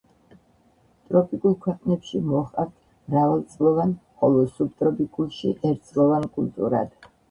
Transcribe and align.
ტროპიკულ 1.09 1.53
ქვეყნებში 1.65 2.23
მოჰყავთ 2.33 2.73
მრავალწლოვან, 3.13 3.95
ხოლო 4.25 4.51
სუბტროპიკულში 4.59 5.57
ერთწლოვან 5.73 6.31
კულტურად. 6.39 7.05